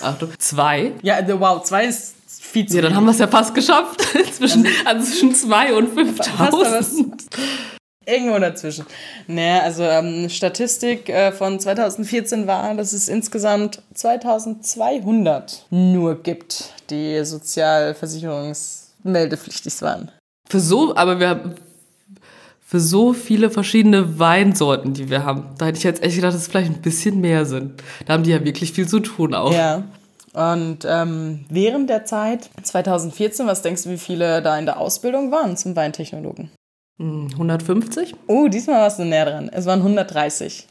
[0.00, 0.30] Achtung.
[0.38, 0.92] 2?
[1.02, 2.23] Ja, wow, 2 ist
[2.54, 4.00] viel zu Ja, dann haben wir es ja fast geschafft.
[4.32, 7.12] zwischen, also, also zwischen 2 und 5.000.
[8.06, 8.84] Irgendwo dazwischen.
[9.26, 17.24] Naja, also ähm, Statistik äh, von 2014 war, dass es insgesamt 2200 nur gibt, die
[17.24, 20.10] sozialversicherungsmeldepflichtig waren.
[20.46, 21.54] Für so, aber wir haben
[22.66, 25.46] für so viele verschiedene Weinsorten, die wir haben.
[25.56, 27.82] Da hätte ich jetzt echt gedacht, dass es vielleicht ein bisschen mehr sind.
[28.04, 29.52] Da haben die ja wirklich viel zu tun auch.
[29.52, 29.84] Ja.
[30.34, 35.30] Und ähm, während der Zeit 2014, was denkst du, wie viele da in der Ausbildung
[35.30, 36.50] waren zum Weintechnologen?
[36.98, 38.10] 150?
[38.10, 39.48] Hm, oh, diesmal warst du näher dran.
[39.52, 40.66] Es waren 130.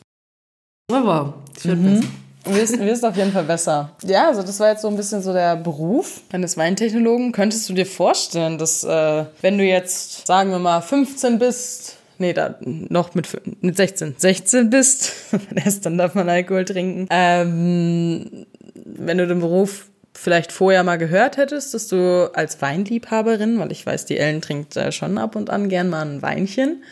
[0.92, 1.96] Aber ich werde mhm.
[1.96, 2.08] besser.
[2.46, 3.92] Wirst, wirst auf jeden Fall besser.
[4.04, 7.32] Ja, also das war jetzt so ein bisschen so der Beruf eines Weintechnologen.
[7.32, 12.34] Könntest du dir vorstellen, dass äh, wenn du jetzt, sagen wir mal, 15 bist, nee,
[12.34, 13.30] da noch mit,
[13.62, 15.14] mit 16, 16 bist,
[15.56, 21.38] erst dann darf man Alkohol trinken, ähm, wenn du den Beruf vielleicht vorher mal gehört
[21.38, 25.50] hättest, dass du als Weinliebhaberin, weil ich weiß, die Ellen trinkt äh, schon ab und
[25.50, 26.84] an gern mal ein Weinchen,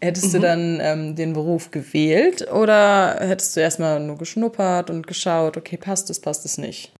[0.00, 0.32] hättest mhm.
[0.32, 5.76] du dann ähm, den Beruf gewählt oder hättest du erstmal nur geschnuppert und geschaut, okay,
[5.76, 6.92] passt es, passt es nicht?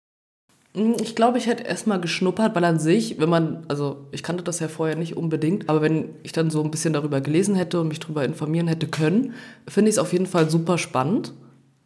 [0.74, 4.44] Hm, ich glaube, ich hätte erstmal geschnuppert, weil an sich, wenn man, also ich kannte
[4.44, 7.80] das ja vorher nicht unbedingt, aber wenn ich dann so ein bisschen darüber gelesen hätte
[7.80, 9.34] und mich darüber informieren hätte können,
[9.66, 11.32] finde ich es auf jeden Fall super spannend.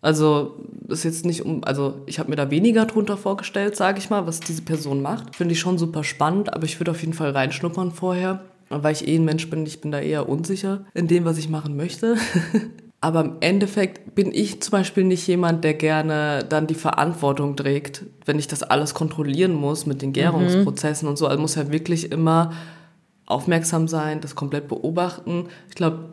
[0.03, 0.57] Also
[0.89, 4.27] ist jetzt nicht um, also ich habe mir da weniger drunter vorgestellt, sage ich mal,
[4.27, 5.37] was diese Person macht.
[5.37, 9.07] Finde ich schon super spannend, aber ich würde auf jeden Fall reinschnuppern vorher, weil ich
[9.07, 12.17] eh ein Mensch bin, ich bin da eher unsicher in dem, was ich machen möchte.
[13.01, 18.05] aber im Endeffekt bin ich zum Beispiel nicht jemand, der gerne dann die Verantwortung trägt,
[18.25, 20.15] wenn ich das alles kontrollieren muss mit den mhm.
[20.15, 21.11] Gärungsprozessen mhm.
[21.11, 21.29] und so.
[21.29, 22.53] Also muss ja wirklich immer
[23.27, 25.47] aufmerksam sein, das komplett beobachten.
[25.69, 26.11] Ich glaube,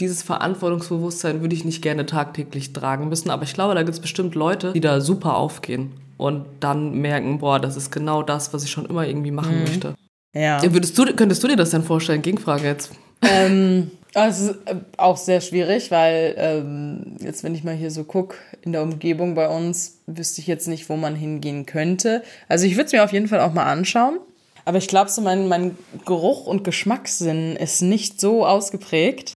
[0.00, 4.00] dieses Verantwortungsbewusstsein würde ich nicht gerne tagtäglich tragen müssen, aber ich glaube, da gibt es
[4.00, 8.64] bestimmt Leute, die da super aufgehen und dann merken, boah, das ist genau das, was
[8.64, 9.64] ich schon immer irgendwie machen mhm.
[9.64, 9.94] möchte.
[10.34, 10.60] Ja.
[10.62, 12.22] Würdest du, könntest du dir das denn vorstellen?
[12.22, 12.92] Gegenfrage jetzt.
[13.22, 18.04] Ähm, es ist äh, auch sehr schwierig, weil ähm, jetzt, wenn ich mal hier so
[18.04, 22.22] gucke, in der Umgebung bei uns, wüsste ich jetzt nicht, wo man hingehen könnte.
[22.48, 24.18] Also ich würde es mir auf jeden Fall auch mal anschauen.
[24.64, 29.32] Aber ich glaube, so mein, mein Geruch- und Geschmackssinn ist nicht so ausgeprägt,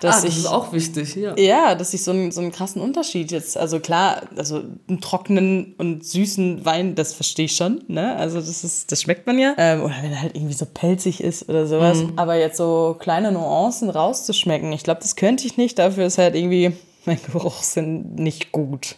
[0.00, 1.36] dass ah, das ich, ist auch wichtig, ja.
[1.36, 5.74] Ja, dass ich so einen, so einen krassen Unterschied jetzt, also klar, also einen trockenen
[5.78, 8.16] und süßen Wein, das verstehe ich schon, ne?
[8.16, 9.54] Also das ist, das schmeckt man ja.
[9.56, 11.98] Ähm, oder wenn er halt irgendwie so pelzig ist oder sowas.
[11.98, 12.12] Mhm.
[12.16, 15.78] Aber jetzt so kleine Nuancen rauszuschmecken, ich glaube, das könnte ich nicht.
[15.78, 16.72] Dafür ist halt irgendwie
[17.04, 18.96] mein Geruchssinn nicht gut.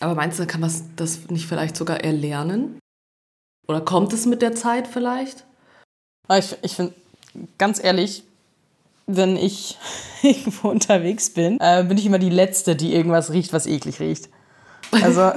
[0.00, 2.78] Aber meinst du, kann man das nicht vielleicht sogar erlernen?
[3.66, 5.44] Oder kommt es mit der Zeit vielleicht?
[6.28, 6.94] Ah, ich, ich finde,
[7.58, 8.24] ganz ehrlich,
[9.08, 9.76] wenn ich
[10.22, 14.28] irgendwo unterwegs bin, äh, bin ich immer die Letzte, die irgendwas riecht, was eklig riecht.
[14.92, 15.20] Also.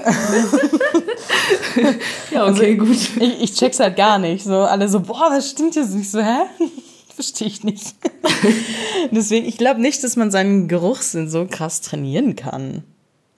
[2.32, 2.98] ja, okay, also, gut.
[3.20, 4.44] Ich, ich, check's halt gar nicht.
[4.44, 6.12] So, alle so, boah, was stimmt jetzt nicht?
[6.12, 6.44] So, hä?
[7.14, 7.96] Verstehe ich nicht.
[9.12, 12.84] Deswegen, ich glaube nicht, dass man seinen Geruchssinn so krass trainieren kann.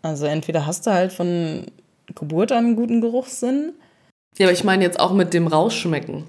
[0.02, 1.65] Also, entweder hast du halt von
[2.15, 3.74] Geburt an einen guten Geruchssinn.
[4.38, 6.26] Ja, aber ich meine jetzt auch mit dem Rausschmecken.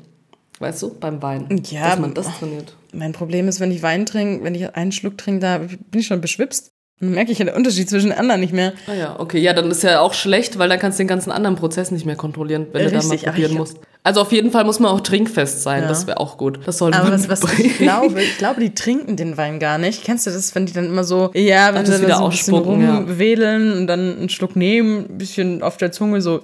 [0.59, 1.63] Weißt du, beim Wein.
[1.71, 1.91] Ja.
[1.91, 2.75] Dass man das trainiert.
[2.95, 6.07] Mein Problem ist, wenn ich Wein trinke, wenn ich einen Schluck trinke, da bin ich
[6.07, 6.75] schon beschwipst.
[7.01, 8.73] Dann merke ich ja den Unterschied zwischen den anderen nicht mehr.
[8.87, 9.39] Ah ja, okay.
[9.41, 12.07] Ja, dann ist ja auch schlecht, weil dann kannst du den ganzen anderen Prozess nicht
[12.07, 13.79] mehr kontrollieren, wenn Richtig, du da mal probieren musst.
[14.05, 15.83] Also auf jeden Fall muss man auch trinkfest sein.
[15.83, 15.89] Ja.
[15.89, 16.61] Das wäre auch gut.
[16.67, 20.05] Das sollte Aber was, was ich glaube, ich glaube, die trinken den Wein gar nicht.
[20.05, 22.55] Kennst du das, wenn die dann immer so, ja, wenn sie wieder so ein bisschen
[22.55, 23.77] rumwedeln ja.
[23.77, 26.43] und dann einen Schluck nehmen, ein bisschen auf der Zunge so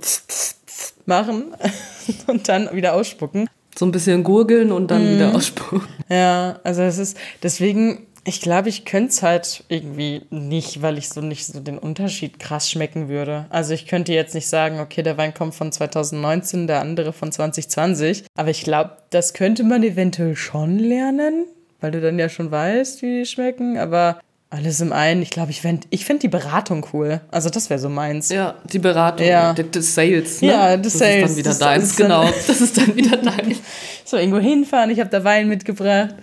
[1.07, 1.55] machen
[2.27, 5.15] und dann wieder ausspucken so ein bisschen gurgeln und dann mm.
[5.15, 5.89] wieder ausspucken.
[6.09, 11.09] Ja, also es ist, deswegen Ich glaube, ich könnte es halt irgendwie nicht, weil ich
[11.09, 13.47] so nicht so den Unterschied krass schmecken würde.
[13.49, 17.33] Also ich könnte jetzt nicht sagen, okay, der Wein kommt von 2019, der andere von
[17.33, 18.25] 2020.
[18.37, 21.47] Aber ich glaube, das könnte man eventuell schon lernen,
[21.81, 23.79] weil du dann ja schon weißt, wie die schmecken.
[23.79, 27.21] Aber alles im einen, ich glaube, ich fände ich find die Beratung cool.
[27.31, 28.29] Also das wäre so meins.
[28.31, 29.53] Ja, die Beratung, Ja.
[29.53, 30.43] des Sales.
[30.43, 30.49] Ne?
[30.49, 31.23] Ja, das Sales.
[31.23, 32.25] ist dann wieder Das deins, ist dann- genau.
[32.49, 33.59] Das ist dann wieder deins.
[34.05, 36.17] So, irgendwo hinfahren, ich habe da Wein mitgebracht.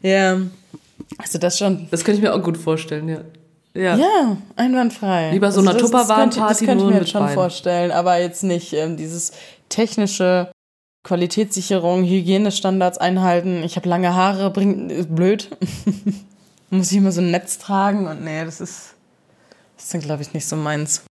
[0.00, 0.38] Ja.
[1.18, 1.88] Also das schon.
[1.90, 3.18] Das könnte ich mir auch gut vorstellen, ja.
[3.74, 3.96] Ja.
[3.96, 5.30] Ja, einwandfrei.
[5.32, 7.34] Wie bei so Also einer das- das könnte- Das ich mir jetzt schon Wein.
[7.34, 9.32] vorstellen, aber jetzt nicht ähm, dieses
[9.70, 10.50] technische
[11.04, 13.62] Qualitätssicherung, Hygienestandards einhalten.
[13.64, 15.48] Ich habe lange Haare, bringt blöd.
[16.74, 18.94] Muss ich immer so ein Netz tragen und nee, das ist
[19.76, 21.04] das ist dann glaube ich nicht so meins.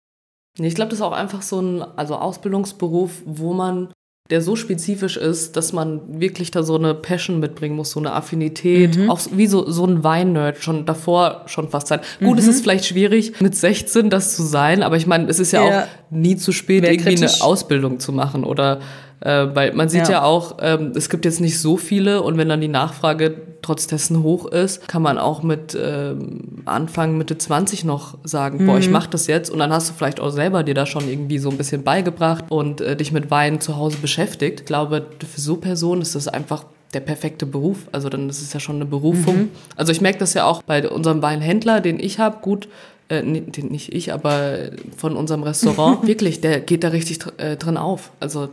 [0.57, 3.89] Nee, ich glaube, das ist auch einfach so ein also Ausbildungsberuf, wo man,
[4.29, 8.13] der so spezifisch ist, dass man wirklich da so eine Passion mitbringen muss, so eine
[8.13, 8.95] Affinität.
[8.97, 9.09] Mhm.
[9.09, 12.01] Auch wie so, so ein Wein-Nerd schon davor schon fast sein.
[12.19, 12.51] Gut, es Mhm.
[12.51, 15.83] ist vielleicht schwierig, mit 16 das zu sein, aber ich meine, es ist ja, Ja.
[15.83, 17.35] auch nie zu spät, irgendwie kritisch.
[17.41, 18.79] eine Ausbildung zu machen oder
[19.21, 20.23] äh, weil man sieht ja, Ja.
[20.23, 24.23] auch, ähm, es gibt jetzt nicht so viele und wenn dann die Nachfrage trotz dessen
[24.23, 28.79] hoch ist, kann man auch mit ähm, Anfang, Mitte 20 noch sagen, boah, Mhm.
[28.79, 31.39] ich mache das jetzt und dann hast du vielleicht auch selber dir da schon irgendwie
[31.39, 34.61] so ein bisschen beigebracht und äh, dich mit Wein zu Hause beschäftigt.
[34.61, 37.79] Ich glaube, für so Personen ist das einfach der perfekte Beruf.
[37.91, 39.35] Also dann ist es ja schon eine Berufung.
[39.37, 39.49] Mhm.
[39.75, 42.67] Also ich merke das ja auch bei unserem Weinhändler, den ich habe, gut,
[43.09, 47.75] äh, nicht ich, aber von unserem Restaurant, wirklich, der geht da richtig dr- äh, drin
[47.77, 48.11] auf.
[48.19, 48.49] Also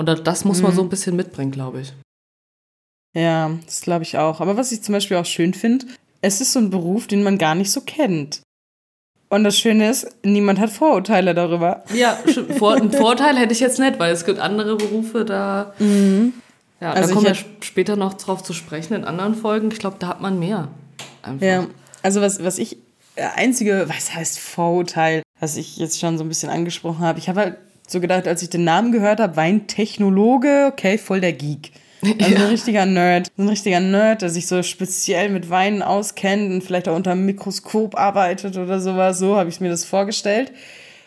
[0.00, 0.76] und da- das muss man Mhm.
[0.76, 1.92] so ein bisschen mitbringen, glaube ich.
[3.14, 4.40] Ja, das glaube ich auch.
[4.40, 5.86] Aber was ich zum Beispiel auch schön finde,
[6.20, 8.40] es ist so ein Beruf, den man gar nicht so kennt.
[9.28, 11.84] Und das Schöne ist, niemand hat Vorurteile darüber.
[11.94, 12.18] Ja,
[12.58, 15.72] Vor einen Vorteil hätte ich jetzt nicht, weil es gibt andere Berufe, da.
[16.80, 19.70] Ja, Also da kommen wir später noch drauf zu sprechen in anderen Folgen.
[19.70, 20.68] Ich glaube, da hat man mehr.
[21.22, 21.46] Einfach.
[21.46, 21.66] Ja,
[22.02, 22.78] also was, was ich,
[23.16, 27.28] äh, einzige, was heißt Vorurteil, was ich jetzt schon so ein bisschen angesprochen habe, ich
[27.28, 27.58] habe halt
[27.90, 31.72] so gedacht, als ich den Namen gehört habe, Weintechnologe, okay, voll der Geek.
[32.02, 33.28] Also ein richtiger Nerd.
[33.36, 37.26] Ein richtiger Nerd, der sich so speziell mit Weinen auskennt und vielleicht auch unter einem
[37.26, 39.18] Mikroskop arbeitet oder sowas.
[39.18, 40.52] So habe ich mir das vorgestellt.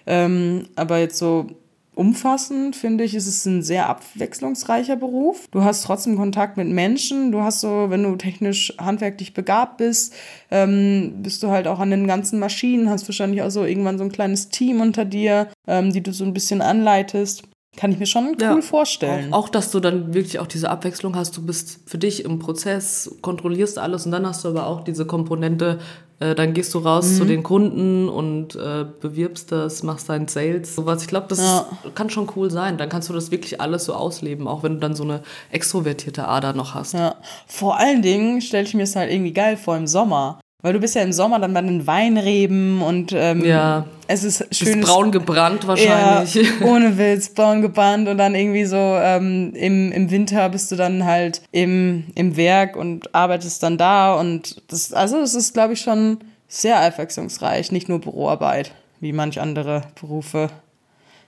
[0.06, 1.48] Ähm, aber jetzt so
[1.96, 5.48] umfassend, finde ich, ist es ein sehr abwechslungsreicher Beruf.
[5.52, 7.32] Du hast trotzdem Kontakt mit Menschen.
[7.32, 10.14] Du hast so, wenn du technisch handwerklich begabt bist,
[10.52, 14.04] ähm, bist du halt auch an den ganzen Maschinen, hast wahrscheinlich auch so irgendwann so
[14.04, 17.44] ein kleines Team unter dir, ähm, die du so ein bisschen anleitest.
[17.76, 19.34] Kann ich mir schon cool Ja, vorstellen.
[19.34, 21.36] Auch, auch, dass du dann wirklich auch diese Abwechslung hast.
[21.38, 25.08] Du bist für dich im Prozess, kontrollierst alles und dann hast du aber auch diese
[25.08, 25.80] Komponente,
[26.24, 27.18] äh, dann gehst du raus Mhm.
[27.18, 31.02] zu den Kunden und äh, bewirbst das, machst deinen Sales, sowas.
[31.02, 31.66] Ich glaube, das Ja.
[31.96, 32.78] kann schon cool sein.
[32.78, 36.28] Dann kannst du das wirklich alles so ausleben, auch wenn du dann so eine extrovertierte
[36.28, 36.94] Ader noch hast.
[36.94, 37.16] Ja.
[37.48, 40.40] Vor allen Dingen stelle ich mir es halt irgendwie geil vor im Sommer.
[40.64, 43.86] Weil du bist ja im Sommer dann bei den Weinreben und ähm, Ja.
[44.08, 44.80] es ist schön.
[44.82, 46.34] braun gebrannt wahrscheinlich.
[46.36, 50.78] Ja, ohne Witz, braun gebannt und dann irgendwie so ähm, im, im Winter bist du
[50.78, 55.74] dann halt im, im Werk und arbeitest dann da und das, also das ist, glaube
[55.74, 58.72] ich, schon sehr abwechslungsreich, nicht nur Büroarbeit,
[59.02, 60.48] wie manch andere Berufe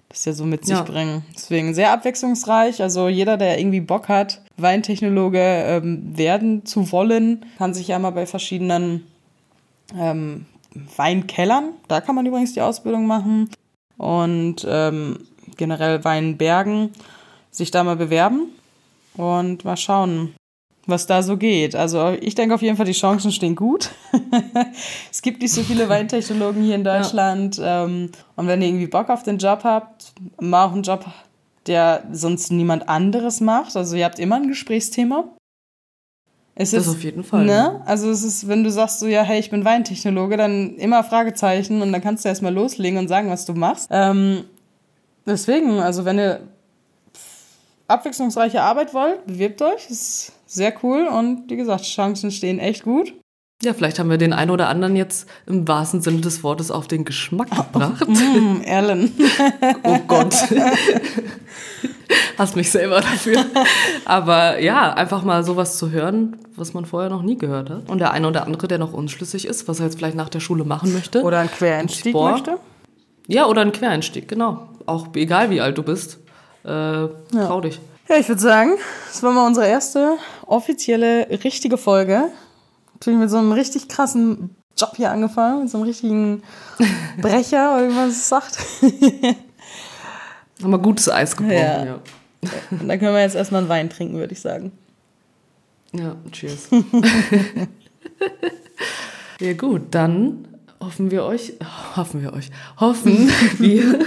[0.08, 0.84] das ja so mit sich Ja.
[0.84, 1.26] bringen.
[1.36, 2.82] Deswegen sehr abwechslungsreich.
[2.82, 8.12] Also jeder, der irgendwie Bock hat, Weintechnologe ähm, werden zu wollen, kann sich ja mal
[8.12, 9.06] bei verschiedenen
[9.98, 10.45] ähm,
[10.95, 13.50] Weinkellern, da kann man übrigens die Ausbildung machen
[13.98, 15.19] und ähm,
[15.58, 16.91] generell Weinbergen
[17.52, 18.50] sich da mal bewerben
[19.15, 20.36] und mal schauen,
[20.88, 21.76] was da so geht.
[21.76, 23.91] Also ich denke auf jeden Fall, die Chancen stehen gut.
[25.12, 27.60] es gibt nicht so viele Weintechnologen hier in Deutschland.
[27.63, 31.06] Ähm, und wenn ihr irgendwie Bock auf den Job habt, mal auch einen Job,
[31.65, 33.76] der sonst niemand anderes macht.
[33.76, 35.26] Also ihr habt immer ein Gesprächsthema.
[36.58, 37.46] Es Das ist, auf jeden Fall.
[37.46, 37.82] Ne?
[37.86, 41.82] Also es ist, wenn du sagst so, ja, hey, ich bin Weintechnologe, dann immer Fragezeichen
[41.82, 43.89] und dann kannst du erstmal loslegen und sagen, was du machst.
[43.91, 44.46] Ähm,
[45.26, 46.39] deswegen, also wenn ihr
[47.88, 49.89] abwechslungsreiche Arbeit wollt, bewirbt euch.
[49.89, 53.13] Ist sehr cool und wie gesagt, Chancen stehen echt gut.
[53.63, 56.88] Ja, vielleicht haben wir den einen oder anderen jetzt im wahrsten Sinne des Wortes auf
[56.88, 58.06] den Geschmack gebracht.
[58.08, 59.13] Mm, Ellen.
[59.84, 60.36] Oh Gott.
[62.38, 63.46] Hast mich selber dafür.
[64.04, 67.89] Aber ja, einfach mal sowas zu hören, was man vorher noch nie gehört hat.
[67.89, 70.41] Und der eine oder andere, der noch unschlüssig ist, was er jetzt vielleicht nach der
[70.41, 71.24] Schule machen möchte.
[71.24, 72.32] Oder ein Quereinstieg Sport.
[72.34, 72.58] möchte.
[73.28, 74.68] Ja, oder ein Quereinstieg, genau.
[74.86, 76.20] Auch egal wie alt du bist.
[76.63, 77.80] Äh, trau dich.
[78.10, 78.72] Ja, ich würde sagen,
[79.12, 82.26] das war mal unsere erste offizielle, richtige Folge.
[82.95, 86.43] Natürlich mit so einem richtig krassen Job hier angefangen, mit so einem richtigen
[87.21, 88.58] Brecher, wie man es sagt.
[90.62, 91.86] Haben wir gutes Eis gebrochen, Ja.
[91.86, 91.99] ja.
[92.71, 94.71] Und dann können wir jetzt erstmal einen Wein trinken, würde ich sagen.
[95.93, 96.67] Ja, cheers.
[99.41, 100.47] Ja gut, dann
[100.79, 101.53] hoffen wir euch,
[101.95, 103.99] hoffen wir euch, hoffen wir,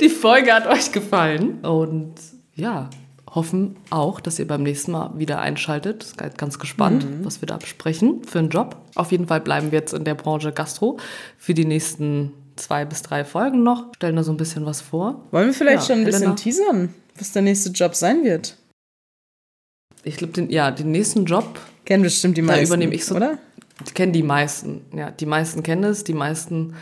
[0.00, 2.14] die Folge hat euch gefallen und
[2.54, 2.88] ja,
[3.34, 6.14] hoffen auch, dass ihr beim nächsten Mal wieder einschaltet.
[6.36, 7.24] Ganz gespannt, mhm.
[7.24, 8.76] was wir da besprechen für einen Job.
[8.94, 10.98] Auf jeden Fall bleiben wir jetzt in der Branche Gastro
[11.38, 13.86] für die nächsten zwei bis drei Folgen noch.
[13.96, 15.26] Stellen da so ein bisschen was vor.
[15.30, 16.32] Wollen wir vielleicht ja, schon ein Helena?
[16.32, 18.56] bisschen teasern, was der nächste Job sein wird?
[20.04, 21.60] Ich glaube, den, ja, den nächsten Job.
[21.84, 22.64] Kennen bestimmt die meisten.
[22.64, 23.38] Da übernehme ich so, oder?
[23.94, 24.82] Kennen die meisten.
[24.94, 26.74] Ja, die meisten kennen es, die meisten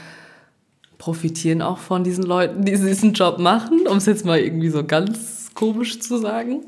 [0.98, 4.84] profitieren auch von diesen Leuten, die diesen Job machen, um es jetzt mal irgendwie so
[4.84, 6.64] ganz komisch zu sagen.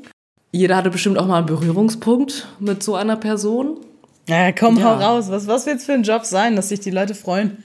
[0.51, 3.77] Jeder hatte bestimmt auch mal einen Berührungspunkt mit so einer Person.
[4.29, 4.85] Ja, komm, ja.
[4.85, 5.31] hau raus.
[5.31, 7.63] Was, was wird es für ein Job sein, dass sich die Leute freuen?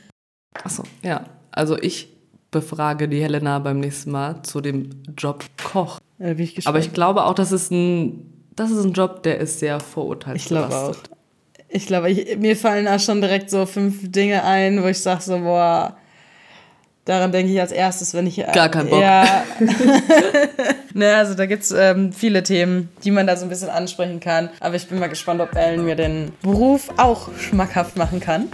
[0.65, 1.27] Achso, ja.
[1.51, 2.09] Also ich
[2.51, 4.89] befrage die Helena beim nächsten Mal zu dem
[5.19, 6.01] Job Koch.
[6.19, 6.75] Ja, bin ich gespannt.
[6.75, 10.49] Aber ich glaube auch, das ist ein, das ist ein Job, der ist sehr vorurteilsbelastet.
[10.49, 11.19] Ich glaube auch.
[11.71, 15.21] Ich glaube, ich, mir fallen auch schon direkt so fünf Dinge ein, wo ich sage
[15.21, 15.99] so, boah,
[17.05, 18.37] daran denke ich als erstes, wenn ich...
[18.37, 19.03] Gar keinen Bock.
[19.03, 19.45] Ja.
[20.99, 24.51] ne, also da gibt's ähm, viele Themen, die man da so ein bisschen ansprechen kann.
[24.61, 28.49] Aber ich bin mal gespannt, ob Ellen mir den Beruf auch schmackhaft machen kann.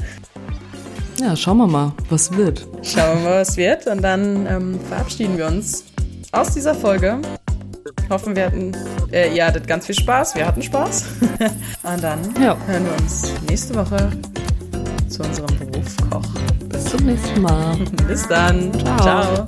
[1.20, 2.66] Ja, schauen wir mal, was wird.
[2.82, 3.86] Schauen wir mal, was wird.
[3.86, 5.84] Und dann ähm, verabschieden wir uns
[6.32, 7.18] aus dieser Folge.
[8.10, 8.72] Hoffen, wir hatten,
[9.12, 10.34] äh, ihr hattet ganz viel Spaß.
[10.34, 11.04] Wir hatten Spaß.
[11.82, 12.56] Und dann ja.
[12.66, 14.10] hören wir uns nächste Woche
[15.08, 16.26] zu unserem Beruf Koch.
[16.68, 17.76] Bis zum nächsten Mal.
[18.08, 18.72] Bis dann.
[18.74, 18.98] Ciao.
[18.98, 19.46] Ciao.